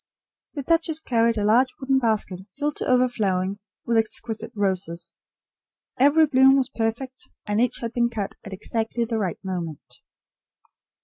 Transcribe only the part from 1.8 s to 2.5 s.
basket